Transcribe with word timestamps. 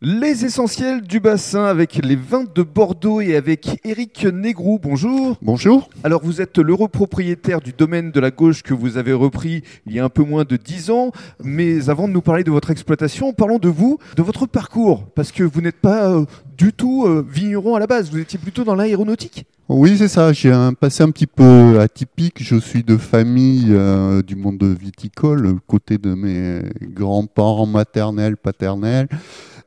Les 0.00 0.44
essentiels 0.44 1.00
du 1.02 1.18
bassin 1.18 1.64
avec 1.64 1.96
les 1.96 2.14
vins 2.14 2.44
de 2.54 2.62
Bordeaux 2.62 3.20
et 3.20 3.34
avec 3.34 3.80
Eric 3.84 4.26
Négrou. 4.26 4.78
Bonjour. 4.80 5.36
Bonjour. 5.42 5.90
Alors 6.04 6.22
vous 6.22 6.40
êtes 6.40 6.58
l'heureux 6.58 6.86
propriétaire 6.86 7.60
du 7.60 7.72
domaine 7.72 8.12
de 8.12 8.20
la 8.20 8.30
gauche 8.30 8.62
que 8.62 8.74
vous 8.74 8.96
avez 8.96 9.12
repris 9.12 9.64
il 9.86 9.94
y 9.96 9.98
a 9.98 10.04
un 10.04 10.08
peu 10.08 10.22
moins 10.22 10.44
de 10.44 10.56
10 10.56 10.90
ans. 10.90 11.10
Mais 11.42 11.90
avant 11.90 12.06
de 12.06 12.12
nous 12.12 12.22
parler 12.22 12.44
de 12.44 12.50
votre 12.52 12.70
exploitation, 12.70 13.32
parlons 13.32 13.58
de 13.58 13.68
vous, 13.68 13.98
de 14.14 14.22
votre 14.22 14.46
parcours. 14.46 15.04
Parce 15.16 15.32
que 15.32 15.42
vous 15.42 15.60
n'êtes 15.60 15.80
pas 15.80 16.08
euh, 16.12 16.26
du 16.56 16.72
tout 16.72 17.04
euh, 17.04 17.26
vigneron 17.28 17.74
à 17.74 17.80
la 17.80 17.88
base, 17.88 18.08
vous 18.12 18.18
étiez 18.18 18.38
plutôt 18.38 18.62
dans 18.62 18.76
l'aéronautique. 18.76 19.46
Oui, 19.68 19.98
c'est 19.98 20.06
ça. 20.06 20.32
J'ai 20.32 20.52
un 20.52 20.74
passé 20.74 21.02
un 21.02 21.10
petit 21.10 21.26
peu 21.26 21.80
atypique. 21.80 22.40
Je 22.40 22.54
suis 22.54 22.84
de 22.84 22.96
famille 22.96 23.66
euh, 23.70 24.22
du 24.22 24.36
monde 24.36 24.62
viticole, 24.62 25.58
côté 25.66 25.98
de 25.98 26.14
mes 26.14 26.62
grands-parents 26.82 27.66
maternels, 27.66 28.36
paternels. 28.36 29.08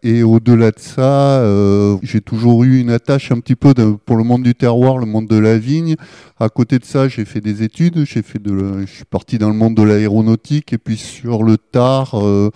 Et 0.03 0.23
au-delà 0.23 0.71
de 0.71 0.79
ça, 0.79 1.41
euh, 1.41 1.95
j'ai 2.01 2.21
toujours 2.21 2.63
eu 2.63 2.79
une 2.79 2.89
attache 2.89 3.31
un 3.31 3.39
petit 3.39 3.55
peu 3.55 3.75
de, 3.75 3.91
pour 3.91 4.17
le 4.17 4.23
monde 4.23 4.41
du 4.41 4.55
terroir, 4.55 4.97
le 4.97 5.05
monde 5.05 5.27
de 5.27 5.37
la 5.37 5.59
vigne. 5.59 5.95
À 6.39 6.49
côté 6.49 6.79
de 6.79 6.85
ça, 6.85 7.07
j'ai 7.07 7.23
fait 7.23 7.39
des 7.39 7.61
études. 7.61 8.03
J'ai 8.05 8.23
fait 8.23 8.41
de, 8.41 8.79
je 8.79 8.91
suis 8.91 9.05
parti 9.05 9.37
dans 9.37 9.49
le 9.49 9.53
monde 9.53 9.75
de 9.75 9.83
l'aéronautique 9.83 10.73
et 10.73 10.79
puis 10.79 10.97
sur 10.97 11.43
le 11.43 11.57
tard, 11.57 12.15
euh, 12.15 12.49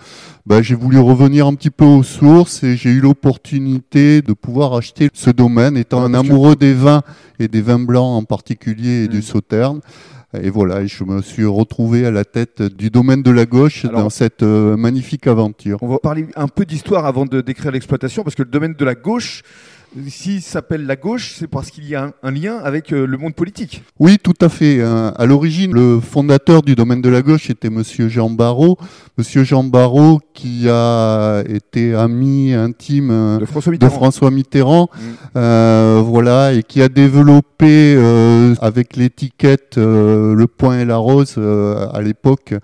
bah, 0.44 0.60
j'ai 0.60 0.74
voulu 0.74 0.98
revenir 0.98 1.46
un 1.46 1.54
petit 1.54 1.70
peu 1.70 1.84
aux 1.84 2.02
sources 2.02 2.64
et 2.64 2.76
j'ai 2.76 2.90
eu 2.90 3.00
l'opportunité 3.00 4.22
de 4.22 4.32
pouvoir 4.32 4.74
acheter 4.74 5.08
ce 5.12 5.30
domaine, 5.30 5.76
étant 5.76 6.02
un 6.02 6.14
amoureux 6.14 6.56
des 6.56 6.74
vins 6.74 7.02
et 7.38 7.46
des 7.46 7.62
vins 7.62 7.78
blancs 7.78 8.18
en 8.18 8.24
particulier 8.24 9.04
et 9.04 9.08
du 9.08 9.18
mmh. 9.18 9.22
sauterne. 9.22 9.80
Et 10.42 10.50
voilà, 10.50 10.84
je 10.84 11.04
me 11.04 11.22
suis 11.22 11.44
retrouvé 11.44 12.04
à 12.04 12.10
la 12.10 12.24
tête 12.24 12.60
du 12.62 12.90
domaine 12.90 13.22
de 13.22 13.30
la 13.30 13.46
gauche 13.46 13.86
dans 13.86 14.10
cette 14.10 14.42
euh, 14.42 14.76
magnifique 14.76 15.26
aventure. 15.26 15.78
On 15.82 15.88
va 15.88 15.98
parler 15.98 16.26
un 16.34 16.48
peu 16.48 16.64
d'histoire 16.64 17.06
avant 17.06 17.26
de 17.26 17.35
décrire 17.40 17.72
l'exploitation, 17.72 18.22
parce 18.22 18.34
que 18.34 18.42
le 18.42 18.50
domaine 18.50 18.74
de 18.74 18.84
la 18.84 18.94
gauche, 18.94 19.42
s'il 20.08 20.42
s'appelle 20.42 20.86
la 20.86 20.96
gauche, 20.96 21.34
c'est 21.38 21.46
parce 21.46 21.70
qu'il 21.70 21.86
y 21.88 21.94
a 21.94 22.12
un, 22.22 22.30
lien 22.30 22.58
avec 22.58 22.92
euh, 22.92 23.06
le 23.06 23.16
monde 23.16 23.34
politique. 23.34 23.82
Oui, 23.98 24.18
tout 24.22 24.34
à 24.40 24.48
fait. 24.48 24.82
Hein. 24.82 25.14
À 25.16 25.26
l'origine, 25.26 25.72
le 25.72 26.00
fondateur 26.00 26.62
du 26.62 26.74
domaine 26.74 27.00
de 27.00 27.08
la 27.08 27.22
gauche 27.22 27.48
était 27.50 27.70
Monsieur 27.70 28.08
Jean 28.08 28.28
Barrault. 28.28 28.76
Monsieur 29.16 29.44
Jean 29.44 29.64
Barrault 29.64 30.20
qui 30.34 30.68
a 30.68 31.42
été 31.48 31.94
ami 31.94 32.52
intime 32.52 33.10
euh, 33.10 33.38
de 33.38 33.88
François 33.88 34.30
Mitterrand, 34.30 34.90
mm. 34.92 35.00
euh, 35.36 36.02
voilà, 36.04 36.52
et 36.52 36.62
qui 36.62 36.82
a 36.82 36.88
développé 36.88 37.96
avec 38.60 38.96
l'étiquette 38.96 39.76
Le 39.76 40.46
Point 40.46 40.80
et 40.80 40.84
la 40.84 40.96
Rose 40.96 41.38
à 41.38 42.00
l'époque 42.02 42.54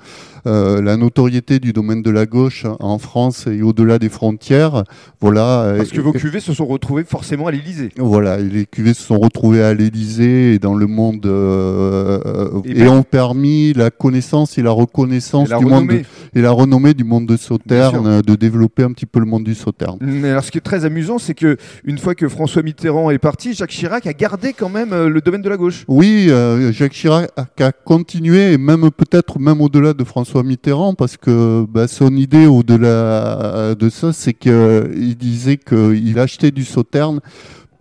la 0.45 0.97
notoriété 0.97 1.61
du 1.61 1.73
domaine 1.73 2.03
de 2.03 2.11
la 2.11 2.27
gauche 2.27 2.67
en 2.81 2.99
France 2.99 3.47
et 3.47 3.63
au-delà 3.63 3.99
des 3.99 4.09
frontières. 4.09 4.85
Voilà. 5.21 5.75
Parce 5.77 5.91
que 5.91 6.01
vos 6.01 6.13
cuvées 6.13 6.41
se 6.41 6.53
sont 6.53 6.67
retrouvées 6.67 7.05
forcément 7.05 7.47
à 7.47 7.53
l'Élysée. 7.53 7.91
Voilà, 7.97 8.39
les 8.39 8.67
cuvées 8.67 8.95
se 8.95 9.03
sont 9.03 9.19
retrouvées 9.19 9.63
à 9.63 9.75
l'Élysée 9.75 10.55
et 10.55 10.59
dans 10.59 10.75
le 10.75 10.87
monde 10.87 11.27
euh, 11.27 12.63
et, 12.65 12.89
ont 12.89 13.03
permis 13.03 13.73
la 13.73 13.91
connaissance 13.91 14.59
et 14.59 14.63
la 14.63 14.71
reconnaissance 14.71 15.49
du 15.49 15.65
monde 15.65 15.91
et 16.35 16.41
la 16.41 16.51
renommée 16.51 16.95
du 16.95 17.05
monde 17.05 17.27
de 17.27 17.37
Sauterne, 17.37 18.23
de 18.23 18.35
développer 18.35 18.83
un 18.83 18.93
petit 18.93 19.07
peu 19.07 19.21
le 19.21 19.27
monde 19.27 19.45
du 19.45 19.55
Sauterne. 19.55 19.99
Mais 20.01 20.31
alors, 20.31 20.45
ce 20.45 20.51
qui 20.51 20.59
est 20.59 20.63
très 20.63 20.85
amusant, 20.85 21.19
c'est 21.19 21.35
que 21.35 21.57
une 21.85 21.99
fois 21.99 22.15
que 22.15 22.29
François 22.29 22.63
Mitterrand 22.63 23.11
est 23.11 23.19
parti, 23.19 23.55
Jacques 23.55 23.71
Chirac 23.71 24.07
a 24.07 24.13
gardé 24.13 24.53
quand 24.53 24.69
même 24.69 24.93
euh, 24.93 25.09
le 25.09 25.21
domaine 25.21 25.43
de 25.43 25.49
la 25.49 25.57
gauche. 25.57 25.85
Oui, 25.89 26.27
euh, 26.31 26.73
Jacques 26.73 26.93
Chirac 26.93 27.31
a 27.37 27.73
continué, 27.73 28.53
et 28.53 28.59
même 28.59 28.91
peut-être 28.91 29.39
même 29.39 29.61
au-delà 29.61 29.93
de 29.93 30.05
François 30.05 30.43
Mitterrand, 30.43 30.95
parce 30.95 31.17
que 31.17 31.67
bah, 31.69 31.89
son 31.89 32.17
idée 32.17 32.47
au-delà 32.47 33.75
de 33.75 33.89
ça, 33.89 34.13
c'est 34.13 34.35
qu'il 34.35 35.17
disait 35.19 35.59
qu'il 35.59 36.19
achetait 36.19 36.51
du 36.51 36.65
Sauterne 36.65 37.21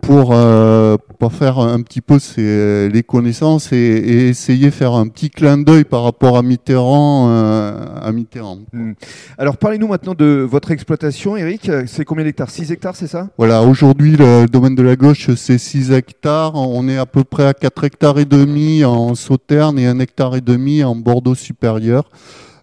pour, 0.02 0.30
euh, 0.32 0.96
pour 1.18 1.32
faire 1.32 1.58
un 1.60 1.80
petit 1.80 2.00
peu 2.00 2.18
les 2.36 3.02
connaissances 3.02 3.72
et, 3.72 4.28
essayer 4.28 4.66
de 4.66 4.70
faire 4.70 4.92
un 4.92 5.06
petit 5.06 5.30
clin 5.30 5.56
d'œil 5.56 5.84
par 5.84 6.02
rapport 6.02 6.36
à 6.36 6.42
Mitterrand. 6.42 7.28
Euh, 7.30 7.86
à 8.02 8.12
Mitterrand. 8.12 8.58
Hmm. 8.72 8.92
Alors 9.38 9.56
parlez-nous 9.56 9.86
maintenant 9.86 10.14
de 10.14 10.46
votre 10.48 10.72
exploitation, 10.72 11.36
Eric. 11.36 11.70
C'est 11.86 12.04
combien 12.04 12.24
d'hectares? 12.24 12.50
6 12.50 12.72
hectares, 12.72 12.96
c'est 12.96 13.06
ça? 13.06 13.28
Voilà, 13.38 13.62
aujourd'hui 13.62 14.16
le 14.16 14.46
domaine 14.46 14.74
de 14.74 14.82
la 14.82 14.96
gauche 14.96 15.30
c'est 15.36 15.58
6 15.58 15.92
hectares. 15.92 16.56
On 16.56 16.88
est 16.88 16.98
à 16.98 17.06
peu 17.06 17.22
près 17.22 17.46
à 17.46 17.54
4 17.54 17.84
hectares 17.84 18.18
et 18.18 18.24
demi 18.24 18.84
en 18.84 19.14
Sauterne 19.14 19.78
et 19.78 19.86
1 19.86 20.00
hectare 20.00 20.34
et 20.34 20.40
demi 20.40 20.82
en 20.82 20.96
Bordeaux 20.96 21.36
supérieur. 21.36 22.10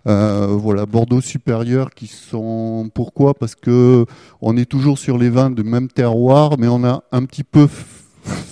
Euh, 0.07 0.47
voilà, 0.47 0.85
Bordeaux 0.85 1.21
supérieur 1.21 1.91
qui 1.91 2.07
sont 2.07 2.89
pourquoi? 2.93 3.33
Parce 3.33 3.55
que 3.55 4.05
on 4.41 4.57
est 4.57 4.65
toujours 4.65 4.97
sur 4.97 5.17
les 5.17 5.29
vins 5.29 5.49
de 5.49 5.63
même 5.63 5.87
terroir, 5.87 6.57
mais 6.57 6.67
on 6.67 6.83
a 6.83 7.03
un 7.11 7.25
petit 7.25 7.43
peu 7.43 7.67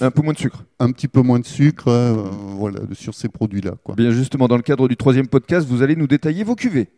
un 0.02 0.12
peu 0.12 0.22
moins 0.22 0.34
de 0.34 0.38
sucre. 0.38 0.64
Un 0.80 0.92
petit 0.92 1.08
peu 1.08 1.22
moins 1.22 1.40
de 1.40 1.46
sucre, 1.46 1.88
euh, 1.88 2.14
voilà, 2.58 2.80
sur 2.94 3.14
ces 3.14 3.30
produits-là. 3.30 3.74
Bien 3.96 4.12
justement, 4.12 4.48
dans 4.48 4.58
le 4.58 4.62
cadre 4.62 4.88
du 4.88 4.96
troisième 4.96 5.28
podcast, 5.28 5.68
vous 5.68 5.82
allez 5.82 5.96
nous 5.96 6.08
détailler 6.08 6.44
vos 6.44 6.56
cuvées. 6.56 6.90